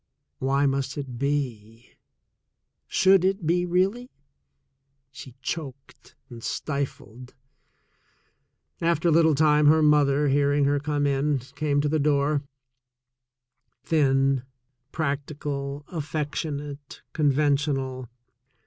[0.39, 1.91] Why must it be?
[2.87, 4.09] Should it be, really?
[5.11, 7.35] She choked and stifled.
[8.81, 12.41] After a little time her mother, hearing her come in, came to the door—
[13.83, 14.41] thin,
[14.91, 18.09] practical, affectionate, conventional.